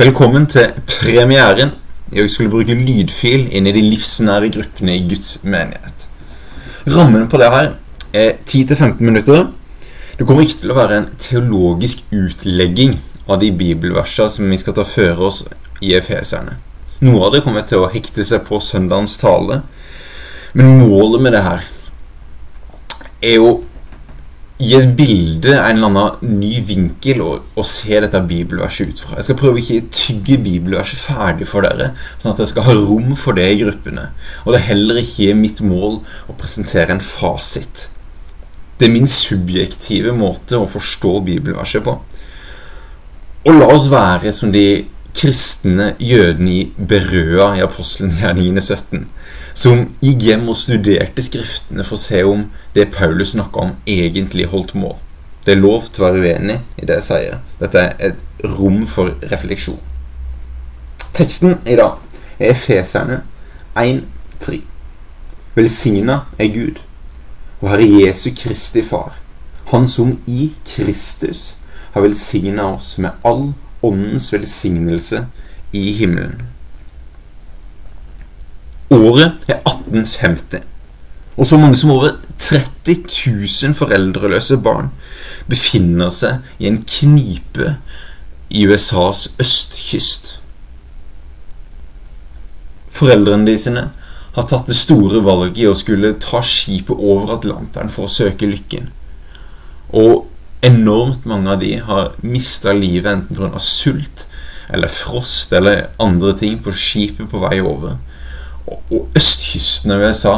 [0.00, 1.74] Velkommen til premieren.
[2.12, 6.06] Jeg skulle bruke lydfil inn i de livsnære gruppene i Guds menighet.
[6.88, 7.66] Rammen på det her
[8.16, 9.50] er 10-15 minutter.
[10.16, 12.96] Det kommer ikke til å være en teologisk utlegging
[13.28, 15.42] av de bibelversene som vi skal ta føre oss
[15.84, 16.56] i Efeserne.
[17.04, 19.60] Noe av det kommer til å hekte seg på søndagens tale.
[20.56, 21.68] Men målet med det her
[23.20, 23.52] er jo
[24.60, 29.16] gi et bilde, en eller annen ny vinkel, og, og se dette bibelverset ut fra.
[29.16, 32.76] Jeg skal prøve ikke å tygge bibelverset ferdig for dere, sånn at jeg skal ha
[32.76, 34.10] rom for det i gruppene.
[34.44, 37.88] Og det er heller ikke mitt mål å presentere en fasit.
[38.80, 41.96] Det er min subjektive måte å forstå bibelverset på.
[43.48, 44.84] Og la oss være som de
[45.16, 49.06] kristne jødene i Berøa i apostelgjerningene 17
[49.60, 54.46] som gikk hjem og studerte skriftene for å se om det Paulus snakka om, egentlig
[54.52, 54.96] holdt mål.
[55.44, 57.38] Det er lov til å være uenig i det jeg sier.
[57.60, 59.80] Dette er et rom for refleksjon.
[61.16, 61.98] Teksten i dag
[62.38, 63.22] er Efeserne
[63.74, 64.60] 1.3.
[65.56, 66.78] Velsigna er Gud
[67.60, 69.16] og Herre Jesu Kristi Far,
[69.70, 71.54] Han som i Kristus
[71.92, 73.52] har velsigna oss med all
[73.86, 75.24] åndens velsignelse
[75.72, 76.42] i himmelen.
[78.90, 80.64] Året er 1850.
[81.36, 82.96] Og så mange som over 30
[83.62, 84.90] 000 foreldreløse barn
[85.48, 87.76] befinner seg i en knipe
[88.50, 90.34] i USAs østkyst.
[92.90, 93.86] Foreldrene de sine
[94.34, 98.50] har tatt det store valget i å skulle ta skipet over Atlanteren for å søke
[98.50, 98.90] lykken.
[99.94, 100.26] Og
[100.66, 103.58] enormt mange av de har mista livet enten pga.
[103.58, 104.26] sult
[104.70, 107.98] eller frost eller andre ting på skipet på vei over
[108.70, 110.34] og østkysten av USA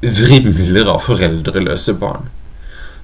[0.00, 2.30] vrimler av foreldreløse barn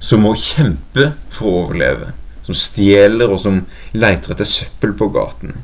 [0.00, 2.12] som må kjempe for å overleve,
[2.44, 3.62] som stjeler og som
[3.96, 5.56] leiter etter søppel på gaten.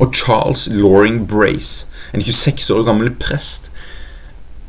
[0.00, 3.68] Og Charles Loring Brace, en 26 år gammel prest,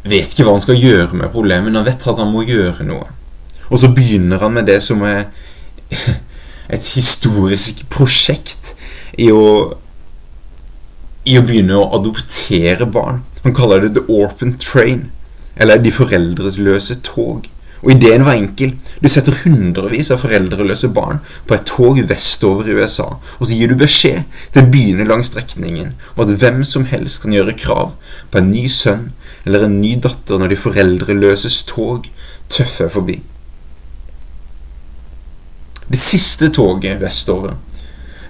[0.07, 2.87] vet ikke hva han skal gjøre med problemet, men han vet at han må gjøre
[2.87, 3.11] noe.
[3.71, 5.29] Og så begynner han med det som er
[6.75, 8.75] et historisk prosjekt
[9.19, 9.45] i å
[11.21, 13.19] i å begynne å adoptere barn.
[13.43, 15.09] Han kaller det The Orphan Train,
[15.53, 17.45] eller De foreldreløse tog.
[17.81, 18.75] Og ideen var enkel.
[19.01, 23.07] Du setter hundrevis av foreldreløse barn på et tog vestover i USA,
[23.39, 27.33] og så gir du beskjed til byene langs strekningen om at hvem som helst kan
[27.33, 27.95] gjøre krav
[28.33, 29.11] på en ny sønn
[29.45, 32.09] eller en ny datter når de foreldreløses tog
[32.53, 33.21] tøffer forbi.
[35.91, 37.57] Det siste toget vestover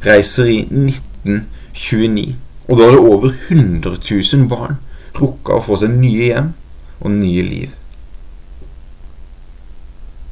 [0.05, 2.35] reiser i 1929.
[2.67, 4.79] Og da hadde over 100 000 barn
[5.19, 6.51] rukka å få seg nye hjem
[7.01, 7.75] og nye liv.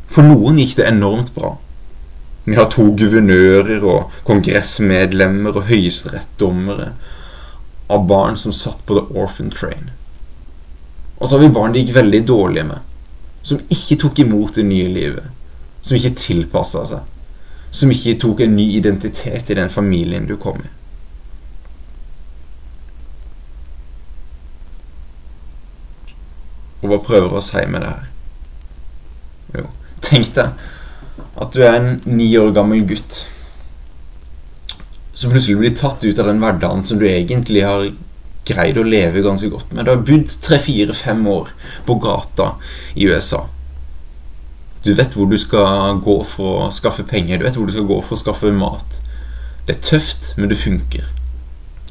[0.09, 1.57] For noen gikk det enormt bra.
[2.47, 6.93] Vi har to guvernører og kongressmedlemmer og høyesterettsdommere
[7.93, 9.91] av barn som satt på The Orphan Train.
[11.19, 12.81] Og så har vi barn det gikk veldig dårlige med,
[13.45, 15.29] som ikke tok imot det nye livet,
[15.81, 17.15] som ikke tilpassa seg,
[17.69, 20.69] som ikke tok en ny identitet i den familien du kom i.
[26.79, 28.05] Og hva prøver å si med det her?
[29.59, 29.65] Jo,
[30.05, 30.67] tenk deg
[31.39, 33.23] at du er en ni år gammel gutt
[35.19, 37.89] som plutselig blir tatt ut av den hverdagen som du egentlig har
[38.47, 39.85] greid å leve ganske godt med.
[39.85, 41.51] Du har bodd tre-fire-fem år
[41.85, 42.53] på gata
[42.95, 43.43] i USA.
[44.85, 47.87] Du vet hvor du skal gå for å skaffe penger, du vet hvor du skal
[47.89, 48.99] gå for å skaffe mat.
[49.67, 51.09] Det er tøft, men det funker.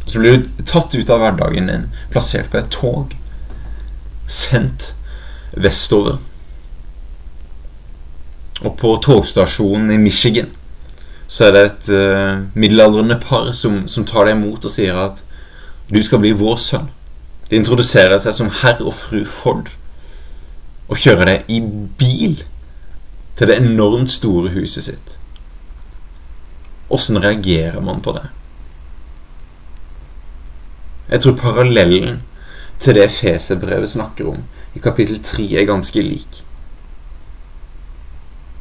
[0.08, 3.12] Så blir du tatt ut av hverdagen din, plassert på et tog
[4.28, 4.92] sendt
[5.52, 6.18] vestover.
[8.64, 10.48] Og på togstasjonen i Michigan
[11.28, 15.20] så er det et uh, middelaldrende par som, som, tar deg imot og sier at
[15.92, 16.88] du skal bli vår sønn.
[17.50, 19.68] De introduserer seg som herr og fru Ford
[20.88, 21.60] og kjører deg i
[22.00, 22.40] bil
[23.38, 25.14] til det enormt store huset sitt.
[26.90, 28.26] Åssen reagerer man på det?
[31.08, 32.22] Jeg tror parallellen
[32.82, 34.42] til det Feserbrevet snakker om
[34.74, 36.42] i kapittel 3, er ganske lik.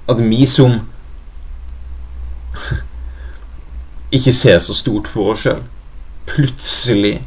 [0.07, 0.79] At vi som
[4.15, 5.65] ikke ser så stort på oss sjøl,
[6.29, 7.17] plutselig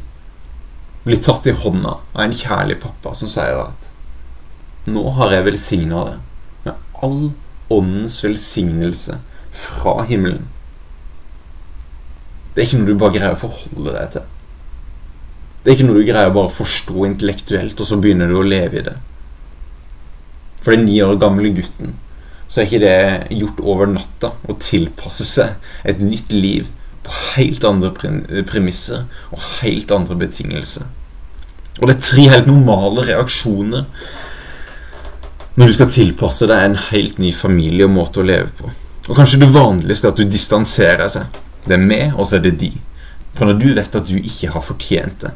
[1.03, 6.03] blir tatt i hånda av en kjærlig pappa som sier at nå har jeg velsigna
[6.09, 6.17] det
[6.65, 7.31] med all
[7.71, 9.17] åndens velsignelse
[9.51, 10.47] fra himmelen.
[12.51, 14.29] Det er ikke noe du bare greier å forholde deg til.
[15.61, 18.45] Det er ikke noe du greier å bare forstå intellektuelt, og så begynner du å
[18.45, 18.95] leve i det.
[20.61, 21.95] For den ni år gamle gutten
[22.51, 26.67] så er ikke det gjort over natta å tilpasse seg et nytt liv
[27.05, 27.93] på helt andre
[28.49, 30.89] premisser og helt andre betingelser.
[31.79, 33.87] Og det er tre helt normale reaksjoner
[35.55, 38.71] når du skal tilpasse deg en helt ny familie og måte å leve på.
[39.09, 41.39] Og kanskje det vanligste er at du distanserer seg.
[41.65, 42.71] Det er meg, og så er det de.
[43.35, 45.33] For når du vet at du ikke har fortjent det.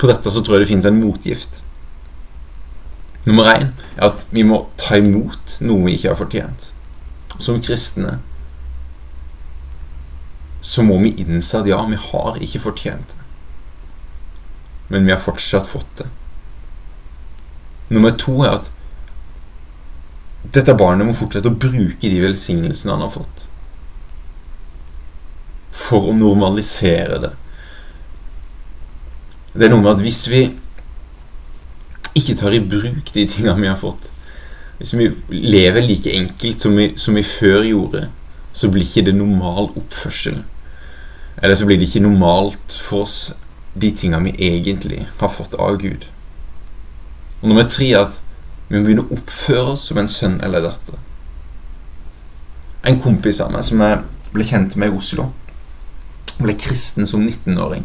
[0.00, 1.60] På dette så tror jeg det finnes en motgift.
[3.26, 6.70] Nummer én er at vi må ta imot noe vi ikke har fortjent.
[7.40, 8.18] Som kristne
[10.64, 13.19] så må vi innse at ja, vi har ikke fortjent det.
[14.90, 16.08] Men vi har fortsatt fått det.
[17.90, 18.70] Nummer to er at
[20.54, 23.44] dette barnet må fortsette å bruke de velsignelsene han har fått.
[25.76, 27.32] For å normalisere det.
[29.52, 30.44] Det er noe med at hvis vi
[32.18, 34.08] ikke tar i bruk de tingene vi har fått
[34.80, 38.06] Hvis vi lever like enkelt som vi, som vi før gjorde,
[38.56, 40.38] så blir ikke det normal oppførsel.
[41.36, 43.18] Eller så blir det ikke normalt for oss,
[43.74, 46.06] de tingene vi egentlig har fått av Gud.
[47.40, 48.18] Og nummer tre er at
[48.68, 50.98] vi må begynne å oppføre oss som en sønn eller datter.
[52.86, 54.02] En kompis av meg som jeg
[54.34, 55.30] ble kjent med i Oslo,
[56.40, 57.84] ble kristen som 19-åring.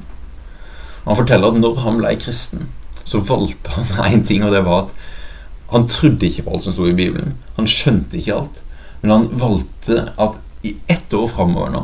[1.06, 2.70] Han forteller at når han ble kristen,
[3.06, 4.96] så valgte han én ting, og det var at
[5.74, 7.36] han trodde ikke på alt som sto i Bibelen.
[7.58, 8.62] Han skjønte ikke alt.
[9.02, 11.82] Men han valgte at i ett år framover nå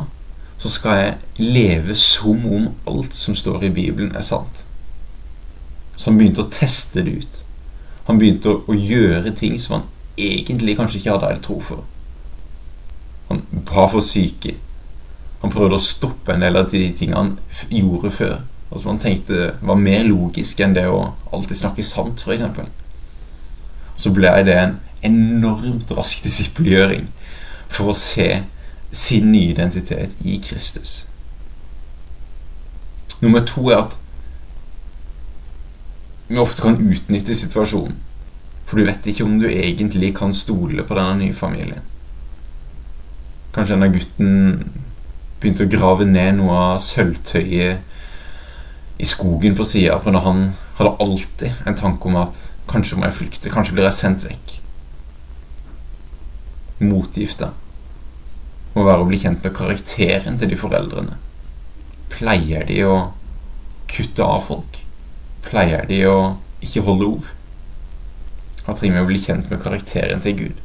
[0.62, 4.60] så skal jeg leve som om alt som står i Bibelen, er sant.
[5.96, 7.40] Så han begynte å teste det ut.
[8.06, 11.82] Han begynte å, å, gjøre ting som han egentlig kanskje ikke hadde helt tro for.
[13.32, 14.54] Han ba for syke.
[15.42, 17.34] Han prøvde å stoppe en del av de tingene han
[17.66, 18.38] gjorde før.
[18.70, 22.46] Og som han tenkte var mer logisk enn det å alltid snakke sant, f.eks.
[23.98, 24.78] Så ble det en
[25.10, 27.10] enormt rask disippelgjøring
[27.72, 28.44] for å se
[28.92, 31.06] sin nye identitet i Kristus.
[33.20, 33.98] Nummer to er at
[36.28, 37.96] vi ofte kan utnytte situasjonen.
[38.66, 41.82] For du vet ikke om du egentlig kan stole på denne nye familien.
[43.52, 44.30] Kanskje denne gutten
[45.40, 50.40] begynte å grave ned noe av sølvtøyet i skogen på sida, for når han
[50.78, 52.34] hadde alltid en tanke om at
[52.70, 54.46] kanskje må jeg flykte, kanskje blir jeg sendt vekk.
[56.86, 57.48] Motgifta
[58.74, 61.18] må være å bli kjent med karakteren til de foreldrene.
[62.12, 62.96] Pleier de å
[63.92, 64.82] kutte av folk?
[65.42, 66.18] pleier de å
[66.62, 67.30] ikke holde ord.
[68.66, 70.60] Han trenger å bli kjent med karakteren til Gud.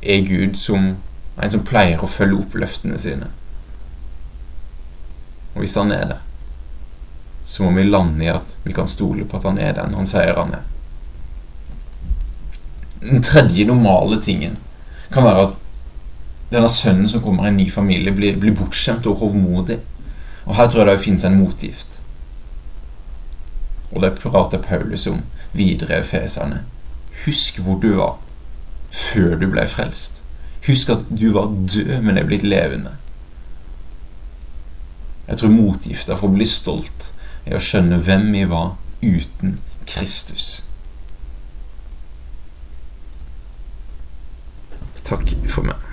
[0.00, 0.94] Er Gud som
[1.38, 3.28] en som pleier å følge opp løftene sine?
[5.54, 6.18] Og hvis han er det,
[7.48, 10.08] så må vi lande i at vi kan stole på at han er den han
[10.08, 10.66] sier han er.
[13.02, 14.58] Den tredje normale tingen
[15.12, 15.60] kan være at
[16.50, 19.78] denne sønnen som kommer i en ny familie, blir, blir bortskjemt og hovmodig.
[20.46, 21.98] Og her tror jeg det finnes en motgift.
[23.92, 25.20] Og det prater Paulus om
[25.52, 26.62] videre i Efeserne.
[27.24, 28.16] Husk hvor du var
[28.90, 30.22] før du ble frelst.
[30.66, 32.96] Husk at du var død, men er blitt levende.
[35.28, 37.10] Jeg tror motgifta for å bli stolt
[37.44, 39.58] er å skjønne hvem vi var uten
[39.88, 40.62] Kristus.
[45.08, 45.87] Takk for meg.